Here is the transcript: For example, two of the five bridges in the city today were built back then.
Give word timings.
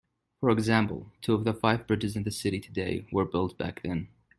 For 0.39 0.49
example, 0.49 1.11
two 1.21 1.35
of 1.35 1.43
the 1.43 1.53
five 1.53 1.85
bridges 1.85 2.15
in 2.15 2.23
the 2.23 2.31
city 2.31 2.59
today 2.59 3.05
were 3.11 3.23
built 3.23 3.55
back 3.59 3.83
then. 3.83 4.07